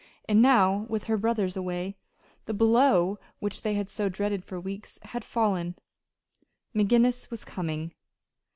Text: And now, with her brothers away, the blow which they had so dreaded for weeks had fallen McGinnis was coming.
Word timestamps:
And 0.27 0.41
now, 0.41 0.87
with 0.89 1.03
her 1.03 1.15
brothers 1.15 1.55
away, 1.55 1.95
the 2.45 2.55
blow 2.55 3.19
which 3.37 3.61
they 3.61 3.75
had 3.75 3.87
so 3.87 4.09
dreaded 4.09 4.43
for 4.43 4.59
weeks 4.59 4.97
had 5.03 5.23
fallen 5.23 5.75
McGinnis 6.73 7.29
was 7.29 7.45
coming. 7.45 7.93